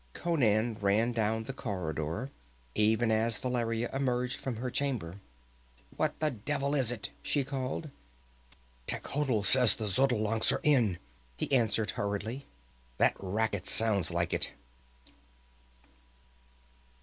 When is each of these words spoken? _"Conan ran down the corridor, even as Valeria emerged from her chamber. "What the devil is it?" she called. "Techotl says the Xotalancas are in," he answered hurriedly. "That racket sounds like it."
_"Conan 0.13 0.79
ran 0.81 1.11
down 1.11 1.43
the 1.43 1.53
corridor, 1.53 2.31
even 2.73 3.11
as 3.11 3.37
Valeria 3.37 3.87
emerged 3.93 4.41
from 4.41 4.55
her 4.55 4.71
chamber. 4.71 5.19
"What 5.95 6.19
the 6.19 6.31
devil 6.31 6.73
is 6.73 6.91
it?" 6.91 7.11
she 7.21 7.43
called. 7.43 7.91
"Techotl 8.87 9.43
says 9.45 9.75
the 9.75 9.85
Xotalancas 9.85 10.51
are 10.53 10.61
in," 10.63 10.97
he 11.37 11.51
answered 11.51 11.91
hurriedly. 11.91 12.47
"That 12.97 13.13
racket 13.19 13.67
sounds 13.67 14.09
like 14.09 14.33
it." 14.33 14.49